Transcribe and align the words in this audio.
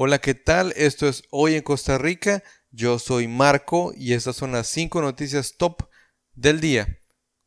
Hola, 0.00 0.20
¿qué 0.20 0.34
tal? 0.34 0.72
Esto 0.76 1.08
es 1.08 1.24
Hoy 1.32 1.56
en 1.56 1.62
Costa 1.62 1.98
Rica. 1.98 2.44
Yo 2.70 3.00
soy 3.00 3.26
Marco 3.26 3.92
y 3.96 4.12
estas 4.12 4.36
son 4.36 4.52
las 4.52 4.68
5 4.68 5.02
noticias 5.02 5.56
top 5.56 5.88
del 6.36 6.60
día. 6.60 7.00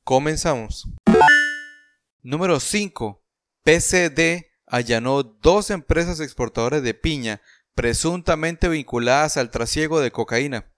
Comenzamos. 0.04 0.90
Número 2.22 2.60
5. 2.60 3.24
PCD 3.64 4.48
allanó 4.68 5.24
dos 5.24 5.70
empresas 5.70 6.20
exportadoras 6.20 6.84
de 6.84 6.94
piña 6.94 7.42
presuntamente 7.74 8.68
vinculadas 8.68 9.38
al 9.38 9.50
trasiego 9.50 10.02
de 10.02 10.12
cocaína. 10.12 10.74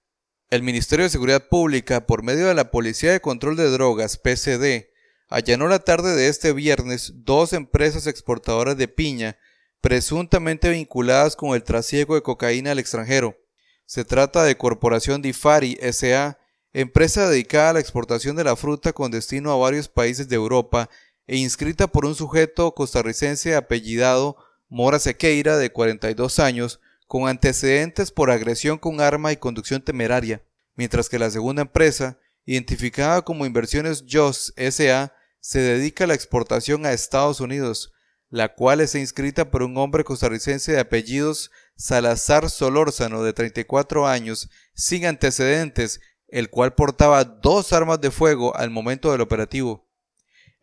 El 0.51 0.61
Ministerio 0.61 1.05
de 1.05 1.09
Seguridad 1.09 1.47
Pública, 1.49 2.05
por 2.05 2.21
medio 2.21 2.45
de 2.45 2.53
la 2.53 2.69
Policía 2.69 3.13
de 3.13 3.19
Control 3.19 3.55
de 3.55 3.71
Drogas, 3.71 4.17
PCD, 4.19 4.91
allanó 5.27 5.67
la 5.67 5.79
tarde 5.79 6.15
de 6.15 6.27
este 6.27 6.53
viernes 6.53 7.13
dos 7.23 7.51
empresas 7.51 8.05
exportadoras 8.05 8.77
de 8.77 8.87
piña 8.87 9.39
presuntamente 9.83 10.69
vinculadas 10.69 11.35
con 11.35 11.53
el 11.53 11.61
trasiego 11.61 12.15
de 12.15 12.21
cocaína 12.21 12.71
al 12.71 12.79
extranjero. 12.79 13.37
Se 13.85 14.05
trata 14.05 14.45
de 14.45 14.55
Corporación 14.55 15.21
Difari 15.21 15.77
S.A., 15.81 16.39
empresa 16.71 17.29
dedicada 17.29 17.71
a 17.71 17.73
la 17.73 17.79
exportación 17.81 18.37
de 18.37 18.45
la 18.45 18.55
fruta 18.55 18.93
con 18.93 19.11
destino 19.11 19.51
a 19.51 19.57
varios 19.57 19.89
países 19.89 20.29
de 20.29 20.37
Europa 20.37 20.89
e 21.27 21.35
inscrita 21.35 21.87
por 21.87 22.05
un 22.05 22.15
sujeto 22.15 22.73
costarricense 22.73 23.57
apellidado 23.57 24.37
Mora 24.69 24.99
Sequeira, 24.99 25.57
de 25.57 25.69
42 25.69 26.39
años, 26.39 26.79
con 27.05 27.27
antecedentes 27.27 28.09
por 28.09 28.31
agresión 28.31 28.77
con 28.77 29.01
arma 29.01 29.33
y 29.33 29.37
conducción 29.37 29.81
temeraria, 29.81 30.41
mientras 30.75 31.09
que 31.09 31.19
la 31.19 31.29
segunda 31.29 31.63
empresa, 31.63 32.17
identificada 32.45 33.21
como 33.23 33.45
Inversiones 33.45 34.05
JOS 34.09 34.53
S.A., 34.55 35.13
se 35.41 35.59
dedica 35.59 36.05
a 36.05 36.07
la 36.07 36.13
exportación 36.13 36.85
a 36.85 36.93
Estados 36.93 37.41
Unidos, 37.41 37.92
la 38.33 38.55
cual 38.55 38.81
es 38.81 38.95
inscrita 38.95 39.51
por 39.51 39.61
un 39.61 39.77
hombre 39.77 40.03
costarricense 40.03 40.71
de 40.71 40.79
apellidos 40.79 41.51
Salazar 41.75 42.49
Solórzano 42.49 43.21
de 43.21 43.31
34 43.31 44.07
años, 44.07 44.49
sin 44.73 45.05
antecedentes, 45.05 46.01
el 46.29 46.49
cual 46.49 46.73
portaba 46.73 47.25
dos 47.25 47.73
armas 47.73 48.01
de 48.01 48.09
fuego 48.09 48.55
al 48.55 48.71
momento 48.71 49.11
del 49.11 49.21
operativo. 49.21 49.87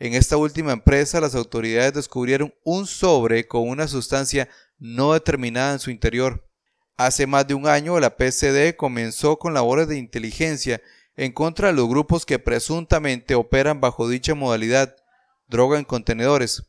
En 0.01 0.15
esta 0.15 0.37
última 0.37 0.73
empresa 0.73 1.21
las 1.21 1.37
autoridades 1.37 1.95
descubrieron 1.95 2.53
un 2.65 2.89
sobre 2.89 3.47
con 3.47 3.69
una 3.69 3.87
sustancia 3.87 4.49
no 4.81 5.13
determinada 5.13 5.75
en 5.75 5.79
su 5.79 5.93
interior. 5.93 6.51
Hace 6.97 7.29
más 7.29 7.47
de 7.47 7.55
un 7.55 7.69
año 7.69 8.01
la 8.01 8.17
PCD 8.17 8.75
comenzó 8.75 9.39
con 9.39 9.55
labores 9.55 9.87
de 9.87 9.97
inteligencia 9.97 10.83
en 11.15 11.31
contra 11.31 11.69
de 11.69 11.75
los 11.75 11.89
grupos 11.89 12.27
que 12.27 12.41
presuntamente 12.41 13.37
operan 13.37 13.81
bajo 13.81 14.09
dicha 14.09 14.35
modalidad, 14.35 14.97
droga 15.47 15.79
en 15.79 15.85
contenedores. 15.85 16.65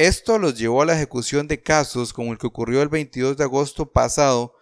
Esto 0.00 0.38
los 0.38 0.58
llevó 0.58 0.80
a 0.80 0.86
la 0.86 0.94
ejecución 0.94 1.46
de 1.46 1.62
casos 1.62 2.14
como 2.14 2.32
el 2.32 2.38
que 2.38 2.46
ocurrió 2.46 2.80
el 2.80 2.88
22 2.88 3.36
de 3.36 3.44
agosto 3.44 3.92
pasado, 3.92 4.54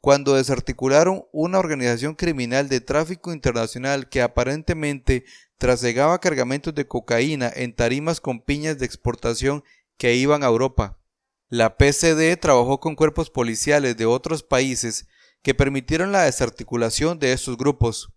cuando 0.00 0.36
desarticularon 0.36 1.26
una 1.32 1.58
organización 1.58 2.14
criminal 2.14 2.70
de 2.70 2.80
tráfico 2.80 3.30
internacional 3.30 4.08
que 4.08 4.22
aparentemente 4.22 5.26
trasegaba 5.58 6.18
cargamentos 6.18 6.74
de 6.74 6.88
cocaína 6.88 7.52
en 7.54 7.76
tarimas 7.76 8.22
con 8.22 8.40
piñas 8.40 8.78
de 8.78 8.86
exportación 8.86 9.64
que 9.98 10.14
iban 10.14 10.42
a 10.42 10.46
Europa. 10.46 10.98
La 11.50 11.76
PCD 11.76 12.34
trabajó 12.40 12.80
con 12.80 12.96
cuerpos 12.96 13.28
policiales 13.28 13.98
de 13.98 14.06
otros 14.06 14.42
países 14.42 15.06
que 15.42 15.54
permitieron 15.54 16.10
la 16.10 16.22
desarticulación 16.22 17.18
de 17.18 17.34
estos 17.34 17.58
grupos. 17.58 18.14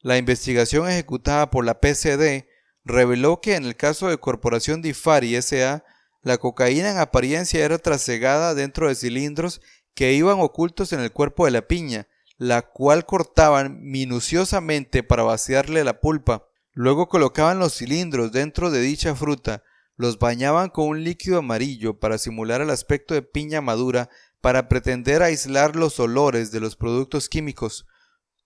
La 0.00 0.16
investigación 0.16 0.88
ejecutada 0.88 1.50
por 1.50 1.66
la 1.66 1.80
PCD 1.80 2.48
reveló 2.82 3.42
que 3.42 3.56
en 3.56 3.66
el 3.66 3.76
caso 3.76 4.08
de 4.08 4.16
Corporación 4.16 4.80
Difari 4.80 5.36
S.A., 5.36 5.84
la 6.22 6.38
cocaína 6.38 6.90
en 6.90 6.98
apariencia 6.98 7.64
era 7.64 7.78
trasegada 7.78 8.54
dentro 8.54 8.88
de 8.88 8.94
cilindros 8.94 9.60
que 9.94 10.12
iban 10.12 10.40
ocultos 10.40 10.92
en 10.92 11.00
el 11.00 11.12
cuerpo 11.12 11.44
de 11.44 11.52
la 11.52 11.66
piña, 11.66 12.08
la 12.36 12.62
cual 12.62 13.06
cortaban 13.06 13.80
minuciosamente 13.82 15.02
para 15.02 15.22
vaciarle 15.22 15.84
la 15.84 16.00
pulpa. 16.00 16.46
Luego 16.72 17.08
colocaban 17.08 17.58
los 17.58 17.74
cilindros 17.74 18.32
dentro 18.32 18.70
de 18.70 18.80
dicha 18.80 19.14
fruta, 19.14 19.62
los 19.96 20.18
bañaban 20.18 20.70
con 20.70 20.88
un 20.88 21.02
líquido 21.02 21.38
amarillo 21.38 21.98
para 21.98 22.18
simular 22.18 22.60
el 22.60 22.70
aspecto 22.70 23.14
de 23.14 23.22
piña 23.22 23.60
madura 23.60 24.08
para 24.40 24.68
pretender 24.68 25.22
aislar 25.22 25.74
los 25.74 25.98
olores 25.98 26.52
de 26.52 26.60
los 26.60 26.76
productos 26.76 27.28
químicos, 27.28 27.86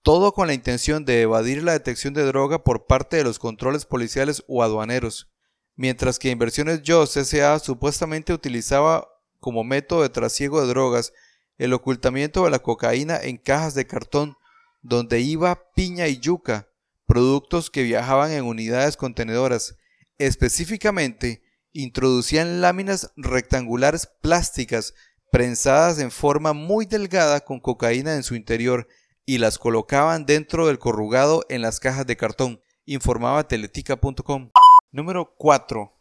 todo 0.01 0.33
con 0.33 0.47
la 0.47 0.55
intención 0.55 1.05
de 1.05 1.21
evadir 1.21 1.63
la 1.63 1.73
detección 1.73 2.15
de 2.15 2.23
droga 2.23 2.63
por 2.63 2.87
parte 2.87 3.17
de 3.17 3.23
los 3.23 3.37
controles 3.37 3.85
policiales 3.85 4.43
o 4.47 4.63
aduaneros 4.63 5.32
mientras 5.75 6.19
que 6.19 6.29
Inversiones 6.29 6.81
Joss 6.85 7.17
S.A. 7.17 7.59
supuestamente 7.59 8.33
utilizaba 8.33 9.07
como 9.39 9.63
método 9.63 10.03
de 10.03 10.09
trasiego 10.09 10.61
de 10.61 10.67
drogas 10.67 11.13
el 11.57 11.73
ocultamiento 11.73 12.43
de 12.43 12.51
la 12.51 12.59
cocaína 12.59 13.17
en 13.17 13.37
cajas 13.37 13.73
de 13.73 13.85
cartón 13.85 14.37
donde 14.81 15.21
iba 15.21 15.71
piña 15.73 16.07
y 16.07 16.19
yuca, 16.19 16.67
productos 17.05 17.69
que 17.69 17.83
viajaban 17.83 18.31
en 18.31 18.43
unidades 18.45 18.97
contenedoras. 18.97 19.77
Específicamente, 20.17 21.41
introducían 21.71 22.61
láminas 22.61 23.11
rectangulares 23.15 24.07
plásticas 24.21 24.93
prensadas 25.31 25.99
en 25.99 26.11
forma 26.11 26.53
muy 26.53 26.85
delgada 26.85 27.41
con 27.41 27.59
cocaína 27.59 28.15
en 28.15 28.23
su 28.23 28.35
interior 28.35 28.87
y 29.25 29.37
las 29.37 29.57
colocaban 29.57 30.25
dentro 30.25 30.67
del 30.67 30.79
corrugado 30.79 31.45
en 31.49 31.61
las 31.61 31.79
cajas 31.79 32.05
de 32.05 32.17
cartón, 32.17 32.61
informaba 32.85 33.47
teletica.com. 33.47 34.51
Número 34.93 35.33
4. 35.39 35.91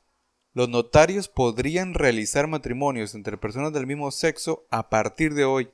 Los 0.53 0.69
notarios 0.69 1.27
podrían 1.27 1.95
realizar 1.95 2.47
matrimonios 2.47 3.15
entre 3.15 3.39
personas 3.39 3.73
del 3.73 3.87
mismo 3.87 4.11
sexo 4.11 4.67
a 4.71 4.91
partir 4.91 5.33
de 5.33 5.47
hoy. 5.47 5.71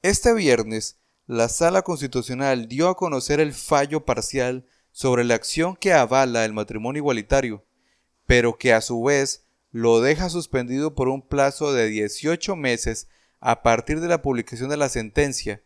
Este 0.00 0.32
viernes, 0.32 0.98
la 1.26 1.50
Sala 1.50 1.82
Constitucional 1.82 2.68
dio 2.68 2.88
a 2.88 2.96
conocer 2.96 3.40
el 3.40 3.52
fallo 3.52 4.06
parcial 4.06 4.64
sobre 4.90 5.22
la 5.22 5.34
acción 5.34 5.76
que 5.76 5.92
avala 5.92 6.46
el 6.46 6.54
matrimonio 6.54 7.00
igualitario, 7.00 7.62
pero 8.24 8.56
que 8.56 8.72
a 8.72 8.80
su 8.80 9.02
vez 9.02 9.44
lo 9.70 10.00
deja 10.00 10.30
suspendido 10.30 10.94
por 10.94 11.08
un 11.08 11.20
plazo 11.20 11.74
de 11.74 11.88
18 11.88 12.56
meses 12.56 13.06
a 13.40 13.62
partir 13.62 14.00
de 14.00 14.08
la 14.08 14.22
publicación 14.22 14.70
de 14.70 14.78
la 14.78 14.88
sentencia. 14.88 15.62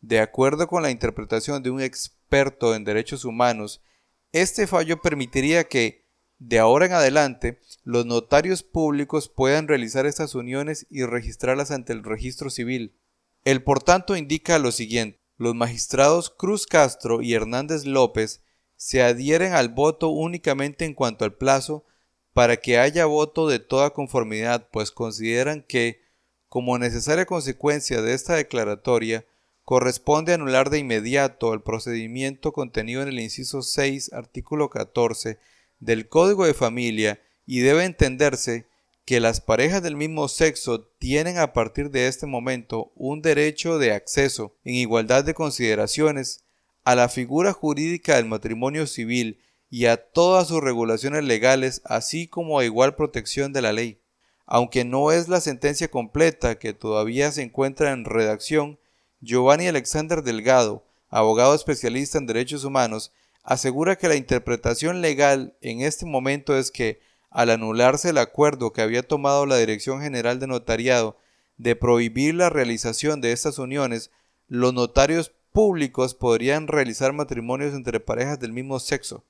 De 0.00 0.20
acuerdo 0.20 0.68
con 0.68 0.84
la 0.84 0.92
interpretación 0.92 1.64
de 1.64 1.70
un 1.70 1.80
experto 1.80 2.76
en 2.76 2.84
derechos 2.84 3.24
humanos, 3.24 3.82
este 4.30 4.68
fallo 4.68 5.02
permitiría 5.02 5.64
que 5.64 6.03
de 6.38 6.58
ahora 6.58 6.86
en 6.86 6.92
adelante, 6.92 7.60
los 7.84 8.06
notarios 8.06 8.62
públicos 8.62 9.28
puedan 9.28 9.68
realizar 9.68 10.06
estas 10.06 10.34
uniones 10.34 10.86
y 10.90 11.04
registrarlas 11.04 11.70
ante 11.70 11.92
el 11.92 12.02
registro 12.02 12.50
civil. 12.50 12.98
El 13.44 13.62
por 13.62 13.82
tanto 13.82 14.16
indica 14.16 14.58
lo 14.58 14.72
siguiente. 14.72 15.20
Los 15.36 15.54
magistrados 15.54 16.30
Cruz 16.30 16.66
Castro 16.66 17.20
y 17.20 17.34
Hernández 17.34 17.84
López 17.84 18.42
se 18.76 19.02
adhieren 19.02 19.52
al 19.52 19.68
voto 19.68 20.08
únicamente 20.08 20.84
en 20.84 20.94
cuanto 20.94 21.24
al 21.24 21.34
plazo 21.34 21.84
para 22.32 22.56
que 22.56 22.78
haya 22.78 23.06
voto 23.06 23.48
de 23.48 23.60
toda 23.60 23.90
conformidad, 23.90 24.68
pues 24.72 24.90
consideran 24.90 25.62
que, 25.62 26.02
como 26.48 26.78
necesaria 26.78 27.26
consecuencia 27.26 28.02
de 28.02 28.14
esta 28.14 28.34
declaratoria, 28.34 29.24
corresponde 29.62 30.34
anular 30.34 30.68
de 30.68 30.78
inmediato 30.78 31.54
el 31.54 31.62
procedimiento 31.62 32.52
contenido 32.52 33.02
en 33.02 33.08
el 33.08 33.20
inciso 33.20 33.62
6, 33.62 34.12
artículo 34.12 34.68
14 34.68 35.38
del 35.80 36.08
Código 36.08 36.46
de 36.46 36.54
Familia 36.54 37.20
y 37.46 37.60
debe 37.60 37.84
entenderse 37.84 38.66
que 39.04 39.20
las 39.20 39.40
parejas 39.40 39.82
del 39.82 39.96
mismo 39.96 40.28
sexo 40.28 40.82
tienen 40.98 41.38
a 41.38 41.52
partir 41.52 41.90
de 41.90 42.08
este 42.08 42.26
momento 42.26 42.92
un 42.94 43.20
derecho 43.20 43.78
de 43.78 43.92
acceso, 43.92 44.56
en 44.64 44.74
igualdad 44.74 45.24
de 45.24 45.34
consideraciones, 45.34 46.44
a 46.84 46.94
la 46.94 47.08
figura 47.08 47.52
jurídica 47.52 48.16
del 48.16 48.26
matrimonio 48.26 48.86
civil 48.86 49.40
y 49.70 49.86
a 49.86 49.96
todas 49.96 50.48
sus 50.48 50.62
regulaciones 50.62 51.24
legales, 51.24 51.82
así 51.84 52.28
como 52.28 52.58
a 52.58 52.64
igual 52.64 52.94
protección 52.94 53.52
de 53.52 53.62
la 53.62 53.72
ley. 53.72 54.00
Aunque 54.46 54.84
no 54.84 55.10
es 55.10 55.28
la 55.28 55.40
sentencia 55.40 55.88
completa 55.88 56.58
que 56.58 56.74
todavía 56.74 57.32
se 57.32 57.42
encuentra 57.42 57.92
en 57.92 58.04
redacción, 58.04 58.78
Giovanni 59.20 59.66
Alexander 59.66 60.22
Delgado, 60.22 60.84
abogado 61.08 61.54
especialista 61.54 62.18
en 62.18 62.26
derechos 62.26 62.64
humanos, 62.64 63.12
asegura 63.44 63.96
que 63.96 64.08
la 64.08 64.16
interpretación 64.16 65.02
legal 65.02 65.56
en 65.60 65.82
este 65.82 66.06
momento 66.06 66.56
es 66.56 66.70
que, 66.70 67.00
al 67.30 67.50
anularse 67.50 68.10
el 68.10 68.18
acuerdo 68.18 68.72
que 68.72 68.80
había 68.80 69.02
tomado 69.02 69.44
la 69.46 69.58
Dirección 69.58 70.00
General 70.00 70.40
de 70.40 70.46
Notariado 70.46 71.18
de 71.56 71.76
prohibir 71.76 72.34
la 72.34 72.50
realización 72.50 73.20
de 73.20 73.32
estas 73.32 73.58
uniones, 73.58 74.10
los 74.48 74.72
notarios 74.72 75.32
públicos 75.52 76.14
podrían 76.14 76.66
realizar 76.66 77.12
matrimonios 77.12 77.74
entre 77.74 78.00
parejas 78.00 78.40
del 78.40 78.52
mismo 78.52 78.80
sexo. 78.80 79.24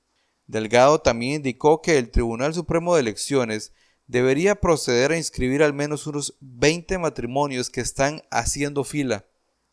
Delgado 0.47 0.99
también 0.99 1.35
indicó 1.35 1.81
que 1.81 1.97
el 1.97 2.09
Tribunal 2.09 2.53
Supremo 2.53 2.95
de 2.95 3.01
Elecciones 3.01 3.73
debería 4.07 4.55
proceder 4.55 5.11
a 5.11 5.17
inscribir 5.17 5.61
al 5.63 5.73
menos 5.73 6.07
unos 6.07 6.35
20 6.39 6.97
matrimonios 6.99 7.69
que 7.69 7.81
están 7.81 8.21
haciendo 8.29 8.83
fila. 8.83 9.25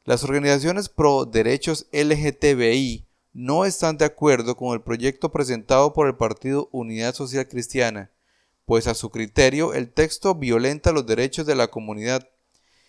Las 0.04 0.24
organizaciones 0.24 0.88
pro 0.88 1.26
derechos 1.26 1.86
LGTBI 1.92 3.06
no 3.32 3.64
están 3.64 3.96
de 3.96 4.04
acuerdo 4.04 4.56
con 4.56 4.74
el 4.74 4.82
proyecto 4.82 5.32
presentado 5.32 5.92
por 5.92 6.06
el 6.06 6.16
Partido 6.16 6.68
Unidad 6.70 7.14
Social 7.14 7.48
Cristiana, 7.48 8.10
pues 8.66 8.86
a 8.86 8.94
su 8.94 9.10
criterio 9.10 9.74
el 9.74 9.90
texto 9.90 10.34
violenta 10.34 10.92
los 10.92 11.06
derechos 11.06 11.46
de 11.46 11.54
la 11.54 11.68
comunidad. 11.68 12.28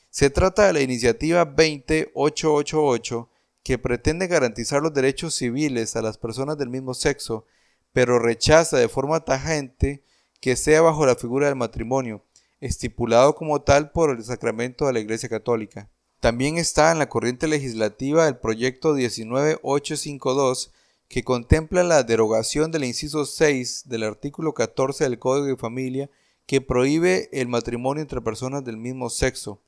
Se 0.09 0.29
trata 0.29 0.67
de 0.67 0.73
la 0.73 0.81
iniciativa 0.81 1.45
20888 1.45 3.29
que 3.63 3.77
pretende 3.77 4.27
garantizar 4.27 4.81
los 4.81 4.93
derechos 4.93 5.33
civiles 5.33 5.95
a 5.95 6.01
las 6.01 6.17
personas 6.17 6.57
del 6.57 6.69
mismo 6.69 6.93
sexo, 6.93 7.45
pero 7.93 8.19
rechaza 8.19 8.77
de 8.77 8.89
forma 8.89 9.23
tajante 9.23 10.03
que 10.41 10.57
sea 10.57 10.81
bajo 10.81 11.05
la 11.05 11.15
figura 11.15 11.47
del 11.47 11.55
matrimonio, 11.55 12.25
estipulado 12.59 13.33
como 13.35 13.61
tal 13.61 13.91
por 13.91 14.09
el 14.09 14.23
sacramento 14.23 14.87
de 14.87 14.93
la 14.93 14.99
Iglesia 14.99 15.29
Católica. 15.29 15.89
También 16.23 16.57
está 16.57 16.89
en 16.93 16.99
la 16.99 17.09
corriente 17.09 17.49
legislativa 17.49 18.29
el 18.29 18.37
proyecto 18.37 18.93
19852 18.93 20.71
que 21.09 21.25
contempla 21.25 21.83
la 21.83 22.03
derogación 22.03 22.71
del 22.71 22.85
inciso 22.85 23.25
6 23.25 23.89
del 23.89 24.03
artículo 24.03 24.53
14 24.53 25.03
del 25.03 25.19
Código 25.19 25.47
de 25.47 25.57
Familia 25.57 26.09
que 26.45 26.61
prohíbe 26.61 27.27
el 27.33 27.49
matrimonio 27.49 28.01
entre 28.01 28.21
personas 28.21 28.63
del 28.63 28.77
mismo 28.77 29.09
sexo. 29.09 29.61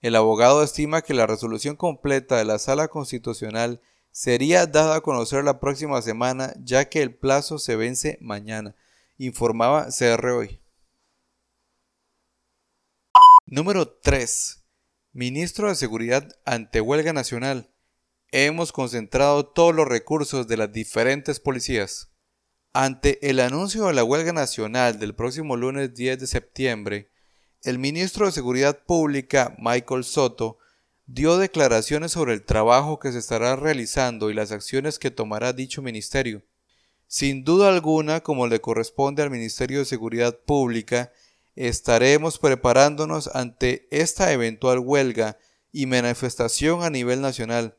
El 0.00 0.16
abogado 0.16 0.62
estima 0.62 1.02
que 1.02 1.12
la 1.12 1.26
resolución 1.26 1.76
completa 1.76 2.38
de 2.38 2.46
la 2.46 2.58
Sala 2.58 2.88
Constitucional 2.88 3.82
sería 4.12 4.64
dada 4.64 4.96
a 4.96 5.02
conocer 5.02 5.44
la 5.44 5.60
próxima 5.60 6.00
semana 6.00 6.54
ya 6.64 6.88
que 6.88 7.02
el 7.02 7.14
plazo 7.14 7.58
se 7.58 7.76
vence 7.76 8.16
mañana, 8.22 8.74
informaba 9.18 9.88
CR 9.90 10.26
hoy. 10.28 10.58
Número 13.44 13.86
3. 13.86 14.61
Ministro 15.14 15.68
de 15.68 15.74
Seguridad 15.74 16.26
ante 16.46 16.80
huelga 16.80 17.12
nacional. 17.12 17.68
Hemos 18.30 18.72
concentrado 18.72 19.44
todos 19.44 19.74
los 19.74 19.86
recursos 19.86 20.48
de 20.48 20.56
las 20.56 20.72
diferentes 20.72 21.38
policías. 21.38 22.08
Ante 22.72 23.28
el 23.28 23.40
anuncio 23.40 23.88
de 23.88 23.92
la 23.92 24.04
huelga 24.04 24.32
nacional 24.32 24.98
del 24.98 25.14
próximo 25.14 25.58
lunes 25.58 25.92
10 25.92 26.18
de 26.18 26.26
septiembre, 26.26 27.10
el 27.62 27.78
ministro 27.78 28.24
de 28.24 28.32
Seguridad 28.32 28.84
Pública, 28.86 29.54
Michael 29.58 30.04
Soto, 30.04 30.56
dio 31.04 31.36
declaraciones 31.36 32.12
sobre 32.12 32.32
el 32.32 32.42
trabajo 32.42 32.98
que 32.98 33.12
se 33.12 33.18
estará 33.18 33.54
realizando 33.54 34.30
y 34.30 34.34
las 34.34 34.50
acciones 34.50 34.98
que 34.98 35.10
tomará 35.10 35.52
dicho 35.52 35.82
ministerio. 35.82 36.42
Sin 37.06 37.44
duda 37.44 37.68
alguna, 37.68 38.22
como 38.22 38.46
le 38.46 38.62
corresponde 38.62 39.22
al 39.22 39.28
Ministerio 39.28 39.80
de 39.80 39.84
Seguridad 39.84 40.38
Pública, 40.46 41.12
estaremos 41.54 42.38
preparándonos 42.38 43.28
ante 43.34 43.86
esta 43.90 44.32
eventual 44.32 44.78
huelga 44.78 45.38
y 45.70 45.86
manifestación 45.86 46.82
a 46.82 46.90
nivel 46.90 47.20
nacional. 47.20 47.76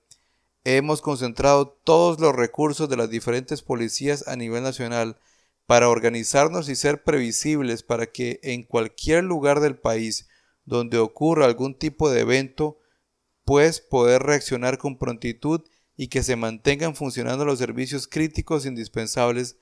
Hemos 0.64 1.02
concentrado 1.02 1.68
todos 1.84 2.20
los 2.20 2.36
recursos 2.36 2.90
de 2.90 2.98
las 2.98 3.10
diferentes 3.10 3.62
policías 3.62 4.28
a 4.28 4.36
nivel 4.36 4.64
nacional 4.64 5.18
para 5.66 5.90
organizarnos 5.90 6.70
y 6.70 6.75
ser 6.75 7.04
previsibles 7.04 7.84
para 7.84 8.08
que 8.08 8.40
en 8.44 8.64
cualquier 8.64 9.24
lugar 9.24 9.60
del 9.60 9.78
país 9.78 10.28
donde 10.66 10.98
ocurra 10.98 11.46
algún 11.46 11.78
tipo 11.78 12.10
de 12.10 12.22
evento, 12.22 12.80
pues 13.44 13.81
poder 13.81 14.24
reaccionar 14.24 14.78
con 14.78 14.98
prontitud 14.98 15.62
y 15.96 16.08
que 16.08 16.24
se 16.24 16.36
mantengan 16.36 16.96
funcionando 16.96 17.46
los 17.46 17.60
servicios 17.60 18.08
críticos 18.08 18.66
indispensables 18.66 19.58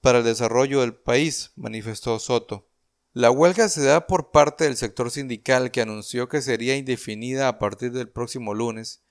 para 0.00 0.18
el 0.18 0.24
desarrollo 0.24 0.80
del 0.80 0.94
país, 0.94 1.52
manifestó 1.56 2.18
Soto. 2.18 2.71
La 3.14 3.30
huelga 3.30 3.68
se 3.68 3.82
da 3.82 4.06
por 4.06 4.30
parte 4.30 4.64
del 4.64 4.76
sector 4.76 5.10
sindical 5.10 5.70
que 5.70 5.82
anunció 5.82 6.30
que 6.30 6.40
sería 6.40 6.76
indefinida 6.76 7.46
a 7.46 7.58
partir 7.58 7.92
del 7.92 8.08
próximo 8.08 8.54
lunes, 8.54 9.02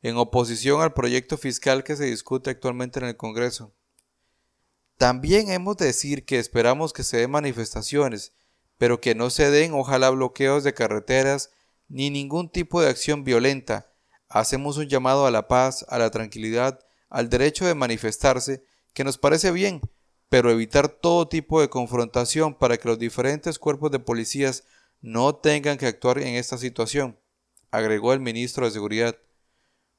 en 0.00 0.16
oposición 0.16 0.80
al 0.80 0.94
proyecto 0.94 1.36
fiscal 1.36 1.84
que 1.84 1.94
se 1.94 2.06
discute 2.06 2.48
actualmente 2.48 3.00
en 3.00 3.04
el 3.04 3.18
Congreso. 3.18 3.74
También 4.96 5.50
hemos 5.50 5.76
de 5.76 5.86
decir 5.86 6.24
que 6.24 6.38
esperamos 6.38 6.94
que 6.94 7.02
se 7.02 7.18
den 7.18 7.30
manifestaciones, 7.32 8.32
pero 8.78 8.98
que 8.98 9.14
no 9.14 9.28
se 9.28 9.50
den 9.50 9.74
ojalá 9.74 10.08
bloqueos 10.08 10.64
de 10.64 10.72
carreteras 10.72 11.50
ni 11.86 12.08
ningún 12.08 12.50
tipo 12.50 12.80
de 12.80 12.88
acción 12.88 13.24
violenta. 13.24 13.92
Hacemos 14.30 14.78
un 14.78 14.88
llamado 14.88 15.26
a 15.26 15.30
la 15.30 15.48
paz, 15.48 15.84
a 15.90 15.98
la 15.98 16.10
tranquilidad, 16.10 16.78
al 17.10 17.28
derecho 17.28 17.66
de 17.66 17.74
manifestarse, 17.74 18.64
que 18.94 19.04
nos 19.04 19.18
parece 19.18 19.50
bien, 19.50 19.82
pero 20.30 20.50
evitar 20.50 20.88
todo 20.88 21.28
tipo 21.28 21.60
de 21.60 21.68
confrontación 21.68 22.54
para 22.54 22.78
que 22.78 22.88
los 22.88 22.98
diferentes 22.98 23.58
cuerpos 23.58 23.90
de 23.90 23.98
policías 23.98 24.64
no 25.02 25.34
tengan 25.34 25.76
que 25.76 25.86
actuar 25.86 26.18
en 26.18 26.36
esta 26.36 26.56
situación, 26.56 27.18
agregó 27.70 28.12
el 28.12 28.20
ministro 28.20 28.64
de 28.64 28.70
Seguridad. 28.70 29.18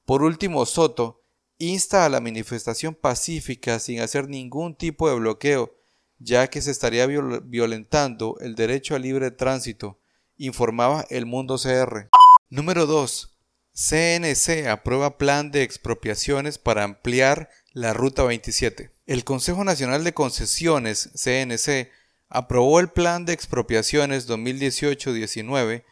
Por 0.05 0.23
último, 0.23 0.65
Soto 0.65 1.21
insta 1.57 2.05
a 2.05 2.09
la 2.09 2.21
manifestación 2.21 2.95
pacífica 2.95 3.77
sin 3.79 3.99
hacer 3.99 4.29
ningún 4.29 4.73
tipo 4.73 5.09
de 5.09 5.15
bloqueo, 5.15 5.75
ya 6.17 6.47
que 6.47 6.61
se 6.61 6.71
estaría 6.71 7.05
violentando 7.05 8.37
el 8.39 8.55
derecho 8.55 8.95
al 8.95 9.01
libre 9.01 9.31
tránsito, 9.31 9.99
informaba 10.37 11.05
El 11.09 11.25
Mundo 11.25 11.57
CR. 11.57 12.09
Número 12.49 12.85
2. 12.85 13.37
CNC 13.73 14.67
aprueba 14.67 15.17
plan 15.17 15.51
de 15.51 15.63
expropiaciones 15.63 16.57
para 16.57 16.83
ampliar 16.83 17.49
la 17.73 17.93
Ruta 17.93 18.23
27. 18.23 18.91
El 19.11 19.25
Consejo 19.25 19.65
Nacional 19.65 20.05
de 20.05 20.13
Concesiones, 20.13 21.09
CNC, 21.15 21.91
aprobó 22.29 22.79
el 22.79 22.87
Plan 22.87 23.25
de 23.25 23.33
Expropiaciones 23.33 24.25
2018-19 24.29 25.83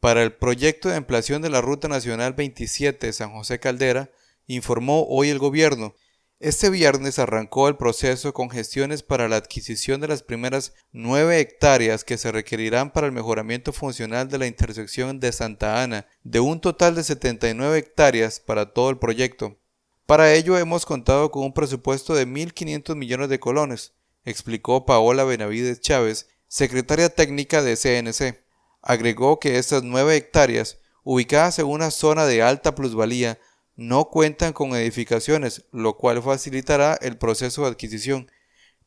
para 0.00 0.24
el 0.24 0.32
proyecto 0.32 0.88
de 0.88 0.96
ampliación 0.96 1.40
de 1.40 1.50
la 1.50 1.60
Ruta 1.60 1.86
Nacional 1.86 2.32
27 2.32 3.12
San 3.12 3.30
José 3.30 3.60
Caldera, 3.60 4.10
informó 4.48 5.06
hoy 5.08 5.28
el 5.28 5.38
gobierno. 5.38 5.94
Este 6.40 6.68
viernes 6.68 7.20
arrancó 7.20 7.68
el 7.68 7.76
proceso 7.76 8.34
con 8.34 8.50
gestiones 8.50 9.04
para 9.04 9.28
la 9.28 9.36
adquisición 9.36 10.00
de 10.00 10.08
las 10.08 10.24
primeras 10.24 10.72
nueve 10.90 11.38
hectáreas 11.38 12.02
que 12.02 12.18
se 12.18 12.32
requerirán 12.32 12.92
para 12.92 13.06
el 13.06 13.12
mejoramiento 13.12 13.72
funcional 13.72 14.28
de 14.28 14.38
la 14.38 14.48
intersección 14.48 15.20
de 15.20 15.30
Santa 15.30 15.80
Ana, 15.80 16.08
de 16.24 16.40
un 16.40 16.60
total 16.60 16.96
de 16.96 17.04
79 17.04 17.78
hectáreas 17.78 18.40
para 18.40 18.72
todo 18.72 18.90
el 18.90 18.98
proyecto. 18.98 19.60
Para 20.06 20.34
ello 20.34 20.58
hemos 20.58 20.84
contado 20.84 21.30
con 21.30 21.44
un 21.44 21.54
presupuesto 21.54 22.14
de 22.14 22.26
1.500 22.26 22.94
millones 22.94 23.30
de 23.30 23.40
colones, 23.40 23.94
explicó 24.24 24.84
Paola 24.84 25.24
Benavides 25.24 25.80
Chávez, 25.80 26.28
secretaria 26.46 27.08
técnica 27.08 27.62
de 27.62 27.76
CNC. 27.76 28.44
Agregó 28.82 29.40
que 29.40 29.56
estas 29.56 29.82
nueve 29.82 30.14
hectáreas, 30.16 30.78
ubicadas 31.04 31.58
en 31.58 31.66
una 31.66 31.90
zona 31.90 32.26
de 32.26 32.42
alta 32.42 32.74
plusvalía, 32.74 33.38
no 33.76 34.10
cuentan 34.10 34.52
con 34.52 34.76
edificaciones, 34.76 35.64
lo 35.72 35.96
cual 35.96 36.22
facilitará 36.22 36.98
el 37.00 37.16
proceso 37.16 37.62
de 37.62 37.68
adquisición, 37.68 38.30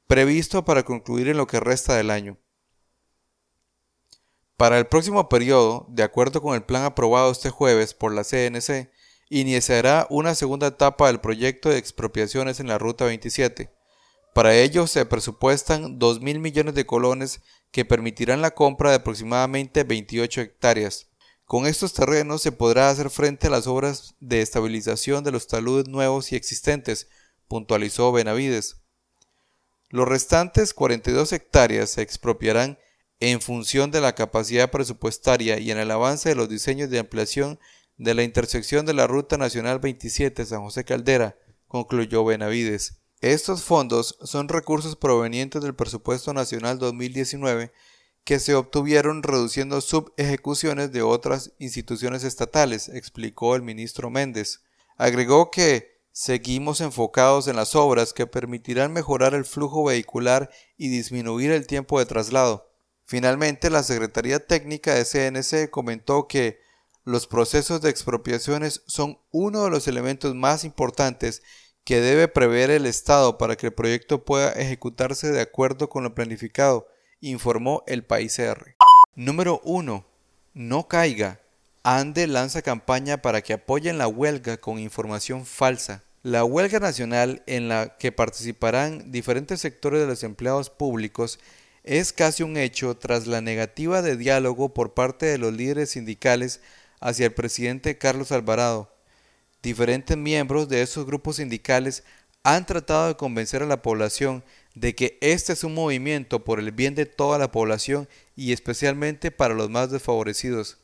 previsto 0.05 0.65
para 0.65 0.83
concluir 0.83 1.29
en 1.29 1.37
lo 1.37 1.47
que 1.47 1.59
resta 1.59 1.95
del 1.95 2.11
año. 2.11 2.37
Para 4.55 4.77
el 4.77 4.85
próximo 4.85 5.29
periodo, 5.29 5.87
de 5.89 6.03
acuerdo 6.03 6.43
con 6.43 6.53
el 6.55 6.63
plan 6.63 6.83
aprobado 6.83 7.31
este 7.31 7.49
jueves 7.49 7.95
por 7.95 8.13
la 8.13 8.23
CNC, 8.23 8.91
iniciará 9.29 10.07
una 10.09 10.35
segunda 10.35 10.67
etapa 10.67 11.07
del 11.07 11.19
proyecto 11.19 11.69
de 11.69 11.77
expropiaciones 11.77 12.59
en 12.59 12.67
la 12.67 12.77
Ruta 12.77 13.05
27. 13.05 13.71
Para 14.33 14.55
ello 14.55 14.87
se 14.87 15.05
presupuestan 15.05 15.99
2 15.99 16.21
mil 16.21 16.39
millones 16.39 16.75
de 16.75 16.85
colones 16.85 17.41
que 17.71 17.85
permitirán 17.85 18.41
la 18.41 18.51
compra 18.51 18.91
de 18.91 18.97
aproximadamente 18.97 19.83
28 19.83 20.41
hectáreas. 20.41 21.07
Con 21.45 21.65
estos 21.65 21.93
terrenos 21.93 22.41
se 22.41 22.51
podrá 22.51 22.89
hacer 22.89 23.09
frente 23.09 23.47
a 23.47 23.49
las 23.49 23.67
obras 23.67 24.15
de 24.19 24.41
estabilización 24.41 25.23
de 25.23 25.31
los 25.31 25.47
taludes 25.47 25.87
nuevos 25.87 26.31
y 26.31 26.35
existentes, 26.35 27.07
puntualizó 27.47 28.11
Benavides. 28.11 28.77
Los 29.89 30.07
restantes 30.07 30.73
42 30.73 31.31
hectáreas 31.31 31.91
se 31.91 32.01
expropiarán 32.01 32.77
en 33.19 33.41
función 33.41 33.89
de 33.91 34.01
la 34.01 34.13
capacidad 34.13 34.69
presupuestaria 34.69 35.57
y 35.57 35.71
en 35.71 35.77
el 35.77 35.89
avance 35.91 36.29
de 36.29 36.35
los 36.35 36.49
diseños 36.49 36.89
de 36.89 36.99
ampliación 36.99 37.59
de 37.97 38.13
la 38.13 38.23
intersección 38.23 38.85
de 38.85 38.93
la 38.93 39.07
Ruta 39.07 39.37
Nacional 39.37 39.79
27 39.79 40.45
San 40.45 40.61
José 40.61 40.85
Caldera, 40.85 41.37
concluyó 41.67 42.23
Benavides. 42.23 43.01
Estos 43.21 43.63
fondos 43.63 44.17
son 44.23 44.47
recursos 44.47 44.95
provenientes 44.95 45.61
del 45.63 45.75
presupuesto 45.75 46.33
nacional 46.33 46.77
2019 46.77 47.71
que 48.23 48.39
se 48.39 48.55
obtuvieron 48.55 49.23
reduciendo 49.23 49.79
subejecuciones 49.79 50.91
de 50.91 51.01
otras 51.01 51.53
instituciones 51.59 52.25
estatales, 52.25 52.89
explicó 52.89 53.55
el 53.55 53.61
ministro 53.61 54.09
Méndez. 54.09 54.63
Agregó 54.97 55.49
que 55.49 56.01
seguimos 56.11 56.81
enfocados 56.81 57.47
en 57.47 57.55
las 57.55 57.73
obras 57.73 58.11
que 58.11 58.27
permitirán 58.27 58.91
mejorar 58.91 59.33
el 59.33 59.45
flujo 59.45 59.85
vehicular 59.85 60.49
y 60.75 60.89
disminuir 60.89 61.51
el 61.51 61.67
tiempo 61.67 61.99
de 61.99 62.05
traslado. 62.05 62.69
Finalmente, 63.05 63.69
la 63.69 63.81
Secretaría 63.81 64.45
Técnica 64.45 64.93
de 64.93 65.05
CNC 65.05 65.69
comentó 65.69 66.27
que 66.27 66.59
los 67.07 67.25
procesos 67.25 67.79
de 67.79 67.89
expropiaciones 67.89 68.81
son 68.85 69.17
uno 69.31 69.63
de 69.63 69.69
los 69.69 69.87
elementos 69.87 70.35
más 70.35 70.65
importantes 70.65 71.41
que 71.85 72.01
debe 72.01 72.27
prever 72.27 72.69
el 72.69 72.85
Estado 72.85 73.37
para 73.37 73.55
que 73.55 73.67
el 73.67 73.73
proyecto 73.73 74.25
pueda 74.25 74.51
ejecutarse 74.51 75.31
de 75.31 75.39
acuerdo 75.39 75.87
con 75.87 76.03
lo 76.03 76.13
planificado, 76.13 76.85
informó 77.21 77.81
el 77.87 78.03
País 78.03 78.37
R. 78.37 78.75
Número 79.15 79.61
1. 79.63 80.05
No 80.53 80.87
caiga. 80.89 81.39
ANDE 81.81 82.27
lanza 82.27 82.61
campaña 82.61 83.21
para 83.21 83.41
que 83.41 83.53
apoyen 83.53 83.97
la 83.97 84.09
huelga 84.09 84.57
con 84.57 84.77
información 84.77 85.45
falsa. 85.45 86.03
La 86.23 86.43
huelga 86.43 86.81
nacional 86.81 87.41
en 87.47 87.69
la 87.69 87.95
que 87.97 88.11
participarán 88.11 89.13
diferentes 89.13 89.61
sectores 89.61 90.01
de 90.01 90.07
los 90.07 90.23
empleados 90.23 90.69
públicos 90.69 91.39
es 91.85 92.11
casi 92.11 92.43
un 92.43 92.57
hecho 92.57 92.97
tras 92.97 93.27
la 93.27 93.39
negativa 93.39 94.01
de 94.01 94.17
diálogo 94.17 94.73
por 94.73 94.93
parte 94.93 95.25
de 95.25 95.37
los 95.37 95.53
líderes 95.53 95.91
sindicales 95.91 96.59
hacia 96.99 97.25
el 97.27 97.33
presidente 97.33 97.97
Carlos 97.97 98.31
Alvarado. 98.31 98.93
Diferentes 99.61 100.15
miembros 100.17 100.69
de 100.69 100.81
esos 100.81 101.05
grupos 101.05 101.37
sindicales 101.37 102.03
han 102.43 102.65
tratado 102.65 103.07
de 103.07 103.17
convencer 103.17 103.61
a 103.63 103.65
la 103.65 103.81
población 103.81 104.43
de 104.73 104.95
que 104.95 105.17
este 105.21 105.53
es 105.53 105.63
un 105.63 105.73
movimiento 105.73 106.43
por 106.43 106.59
el 106.59 106.71
bien 106.71 106.95
de 106.95 107.05
toda 107.05 107.37
la 107.37 107.51
población 107.51 108.07
y 108.35 108.53
especialmente 108.53 109.31
para 109.31 109.53
los 109.53 109.69
más 109.69 109.91
desfavorecidos. 109.91 110.77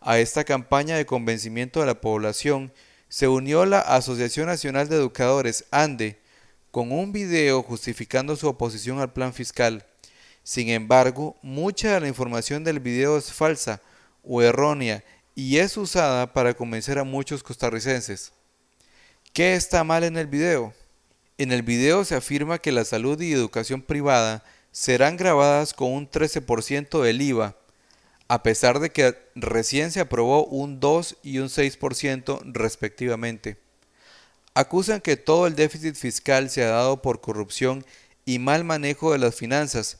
A 0.00 0.18
esta 0.18 0.44
campaña 0.44 0.96
de 0.96 1.06
convencimiento 1.06 1.80
de 1.80 1.86
la 1.86 2.00
población 2.00 2.72
se 3.08 3.28
unió 3.28 3.66
la 3.66 3.80
Asociación 3.80 4.46
Nacional 4.46 4.88
de 4.88 4.96
Educadores, 4.96 5.66
ANDE, 5.70 6.18
con 6.70 6.90
un 6.90 7.12
video 7.12 7.62
justificando 7.62 8.34
su 8.34 8.48
oposición 8.48 8.98
al 8.98 9.12
plan 9.12 9.34
fiscal. 9.34 9.84
Sin 10.42 10.70
embargo, 10.70 11.36
mucha 11.42 11.92
de 11.92 12.00
la 12.00 12.08
información 12.08 12.64
del 12.64 12.80
video 12.80 13.18
es 13.18 13.32
falsa 13.32 13.82
o 14.24 14.42
errónea 14.42 15.04
y 15.34 15.58
es 15.58 15.76
usada 15.76 16.32
para 16.32 16.54
convencer 16.54 16.98
a 16.98 17.04
muchos 17.04 17.42
costarricenses. 17.42 18.32
¿Qué 19.32 19.54
está 19.54 19.82
mal 19.84 20.04
en 20.04 20.16
el 20.16 20.26
video? 20.26 20.74
En 21.38 21.52
el 21.52 21.62
video 21.62 22.04
se 22.04 22.14
afirma 22.14 22.58
que 22.58 22.72
la 22.72 22.84
salud 22.84 23.20
y 23.20 23.32
educación 23.32 23.82
privada 23.82 24.44
serán 24.70 25.16
grabadas 25.16 25.74
con 25.74 25.92
un 25.92 26.10
13% 26.10 27.02
del 27.02 27.22
IVA, 27.22 27.56
a 28.28 28.42
pesar 28.42 28.78
de 28.78 28.90
que 28.90 29.16
recién 29.34 29.90
se 29.90 30.00
aprobó 30.00 30.44
un 30.44 30.80
2 30.80 31.16
y 31.22 31.38
un 31.38 31.48
6% 31.48 32.42
respectivamente. 32.52 33.58
Acusan 34.54 35.00
que 35.00 35.16
todo 35.16 35.46
el 35.46 35.54
déficit 35.54 35.96
fiscal 35.96 36.50
se 36.50 36.62
ha 36.62 36.68
dado 36.68 37.00
por 37.00 37.20
corrupción 37.22 37.84
y 38.26 38.38
mal 38.38 38.64
manejo 38.64 39.12
de 39.12 39.18
las 39.18 39.34
finanzas, 39.34 39.98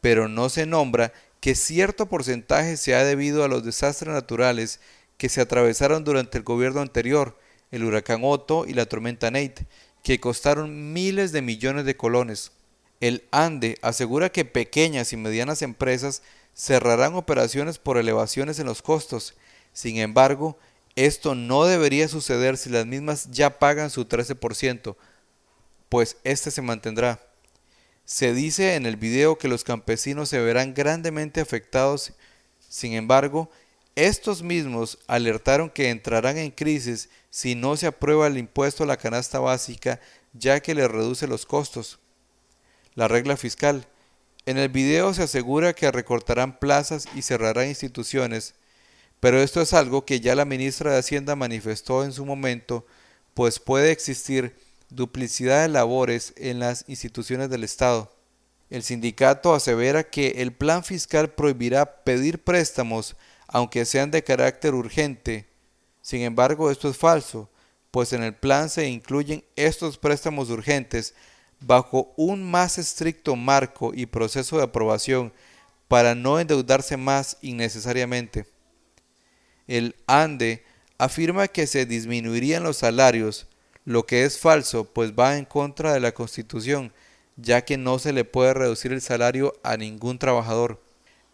pero 0.00 0.28
no 0.28 0.48
se 0.48 0.66
nombra 0.66 1.12
que 1.42 1.56
cierto 1.56 2.06
porcentaje 2.06 2.76
se 2.76 2.94
ha 2.94 3.02
debido 3.02 3.42
a 3.42 3.48
los 3.48 3.64
desastres 3.64 4.14
naturales 4.14 4.78
que 5.16 5.28
se 5.28 5.40
atravesaron 5.40 6.04
durante 6.04 6.38
el 6.38 6.44
gobierno 6.44 6.80
anterior, 6.80 7.36
el 7.72 7.82
huracán 7.82 8.20
Otto 8.22 8.64
y 8.64 8.74
la 8.74 8.86
tormenta 8.86 9.28
Nate, 9.28 9.66
que 10.04 10.20
costaron 10.20 10.92
miles 10.92 11.32
de 11.32 11.42
millones 11.42 11.84
de 11.84 11.96
colones. 11.96 12.52
El 13.00 13.24
ANDE 13.32 13.76
asegura 13.82 14.30
que 14.30 14.44
pequeñas 14.44 15.12
y 15.12 15.16
medianas 15.16 15.62
empresas 15.62 16.22
cerrarán 16.54 17.16
operaciones 17.16 17.80
por 17.80 17.98
elevaciones 17.98 18.60
en 18.60 18.66
los 18.66 18.80
costos. 18.80 19.34
Sin 19.72 19.96
embargo, 19.96 20.56
esto 20.94 21.34
no 21.34 21.64
debería 21.64 22.06
suceder 22.06 22.56
si 22.56 22.70
las 22.70 22.86
mismas 22.86 23.32
ya 23.32 23.58
pagan 23.58 23.90
su 23.90 24.04
13%, 24.04 24.94
pues 25.88 26.18
este 26.22 26.52
se 26.52 26.62
mantendrá. 26.62 27.31
Se 28.12 28.34
dice 28.34 28.74
en 28.74 28.84
el 28.84 28.96
video 28.96 29.38
que 29.38 29.48
los 29.48 29.64
campesinos 29.64 30.28
se 30.28 30.38
verán 30.38 30.74
grandemente 30.74 31.40
afectados, 31.40 32.12
sin 32.68 32.92
embargo, 32.92 33.50
estos 33.96 34.42
mismos 34.42 34.98
alertaron 35.06 35.70
que 35.70 35.88
entrarán 35.88 36.36
en 36.36 36.50
crisis 36.50 37.08
si 37.30 37.54
no 37.54 37.74
se 37.78 37.86
aprueba 37.86 38.26
el 38.26 38.36
impuesto 38.36 38.84
a 38.84 38.86
la 38.86 38.98
canasta 38.98 39.40
básica, 39.40 39.98
ya 40.34 40.60
que 40.60 40.74
le 40.74 40.86
reduce 40.88 41.26
los 41.26 41.46
costos. 41.46 42.00
La 42.94 43.08
regla 43.08 43.38
fiscal. 43.38 43.88
En 44.44 44.58
el 44.58 44.68
video 44.68 45.14
se 45.14 45.22
asegura 45.22 45.72
que 45.72 45.90
recortarán 45.90 46.58
plazas 46.58 47.08
y 47.14 47.22
cerrarán 47.22 47.68
instituciones, 47.68 48.52
pero 49.20 49.40
esto 49.40 49.62
es 49.62 49.72
algo 49.72 50.04
que 50.04 50.20
ya 50.20 50.34
la 50.34 50.44
ministra 50.44 50.92
de 50.92 50.98
Hacienda 50.98 51.34
manifestó 51.34 52.04
en 52.04 52.12
su 52.12 52.26
momento, 52.26 52.84
pues 53.32 53.58
puede 53.58 53.90
existir 53.90 54.54
duplicidad 54.94 55.62
de 55.62 55.68
labores 55.68 56.34
en 56.36 56.58
las 56.58 56.84
instituciones 56.88 57.50
del 57.50 57.64
Estado. 57.64 58.12
El 58.70 58.82
sindicato 58.82 59.54
asevera 59.54 60.04
que 60.04 60.28
el 60.38 60.52
plan 60.52 60.84
fiscal 60.84 61.30
prohibirá 61.30 62.04
pedir 62.04 62.42
préstamos 62.42 63.16
aunque 63.46 63.84
sean 63.84 64.10
de 64.10 64.24
carácter 64.24 64.74
urgente. 64.74 65.46
Sin 66.00 66.22
embargo, 66.22 66.70
esto 66.70 66.88
es 66.88 66.96
falso, 66.96 67.50
pues 67.90 68.12
en 68.14 68.22
el 68.22 68.34
plan 68.34 68.70
se 68.70 68.88
incluyen 68.88 69.44
estos 69.56 69.98
préstamos 69.98 70.48
urgentes 70.48 71.14
bajo 71.60 72.12
un 72.16 72.42
más 72.42 72.78
estricto 72.78 73.36
marco 73.36 73.92
y 73.94 74.06
proceso 74.06 74.56
de 74.56 74.64
aprobación 74.64 75.32
para 75.86 76.14
no 76.14 76.40
endeudarse 76.40 76.96
más 76.96 77.36
innecesariamente. 77.42 78.46
El 79.66 79.94
ANDE 80.06 80.64
afirma 80.96 81.48
que 81.48 81.66
se 81.66 81.84
disminuirían 81.84 82.62
los 82.62 82.78
salarios, 82.78 83.46
lo 83.84 84.06
que 84.06 84.24
es 84.24 84.38
falso, 84.38 84.84
pues 84.84 85.12
va 85.12 85.36
en 85.36 85.44
contra 85.44 85.92
de 85.92 86.00
la 86.00 86.12
Constitución, 86.12 86.92
ya 87.36 87.64
que 87.64 87.76
no 87.76 87.98
se 87.98 88.12
le 88.12 88.24
puede 88.24 88.54
reducir 88.54 88.92
el 88.92 89.00
salario 89.00 89.54
a 89.62 89.76
ningún 89.76 90.18
trabajador. 90.18 90.80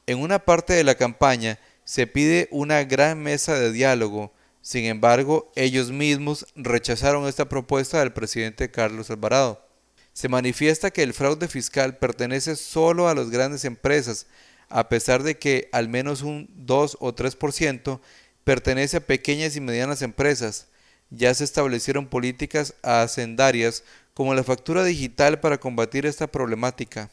En 0.06 0.20
una 0.20 0.38
parte 0.38 0.72
de 0.72 0.84
la 0.84 0.94
campaña 0.94 1.58
se 1.84 2.06
pide 2.06 2.48
una 2.50 2.84
gran 2.84 3.22
mesa 3.22 3.54
de 3.58 3.72
diálogo, 3.72 4.32
sin 4.68 4.84
embargo, 4.84 5.50
ellos 5.56 5.92
mismos 5.92 6.46
rechazaron 6.54 7.26
esta 7.26 7.48
propuesta 7.48 8.00
del 8.00 8.12
presidente 8.12 8.70
Carlos 8.70 9.10
Alvarado. 9.10 9.64
Se 10.12 10.28
manifiesta 10.28 10.90
que 10.90 11.02
el 11.02 11.14
fraude 11.14 11.48
fiscal 11.48 11.96
pertenece 11.96 12.56
solo 12.56 13.08
a 13.08 13.14
las 13.14 13.30
grandes 13.30 13.64
empresas, 13.64 14.26
a 14.68 14.88
pesar 14.90 15.22
de 15.22 15.38
que 15.38 15.70
al 15.72 15.88
menos 15.88 16.20
un 16.22 16.50
2 16.54 16.98
o 17.00 17.14
3% 17.14 18.00
pertenece 18.44 18.98
a 18.98 19.06
pequeñas 19.06 19.56
y 19.56 19.60
medianas 19.60 20.02
empresas 20.02 20.66
ya 21.10 21.32
se 21.34 21.44
establecieron 21.44 22.06
políticas 22.06 22.74
hacendarias 22.82 23.84
como 24.14 24.34
la 24.34 24.44
factura 24.44 24.84
digital 24.84 25.40
para 25.40 25.58
combatir 25.58 26.06
esta 26.06 26.26
problemática. 26.26 27.10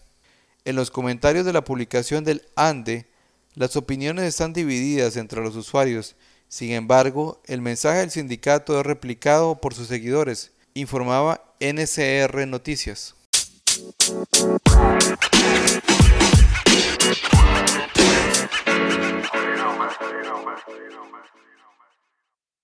En 0.66 0.76
los 0.76 0.90
comentarios 0.90 1.46
de 1.46 1.54
la 1.54 1.64
publicación 1.64 2.24
del 2.24 2.42
ANDE, 2.56 3.06
las 3.54 3.76
opiniones 3.76 4.26
están 4.26 4.54
divididas 4.54 5.16
entre 5.16 5.42
los 5.42 5.56
usuarios. 5.56 6.16
Sin 6.48 6.72
embargo, 6.72 7.42
el 7.46 7.62
mensaje 7.62 8.00
del 8.00 8.12
sindicato 8.12 8.80
es 8.80 8.86
replicado 8.86 9.62
por 9.62 9.74
sus 9.74 9.88
seguidores, 9.88 10.52
informaba 10.74 11.42
NCR 11.60 12.48
Noticias. 12.48 13.16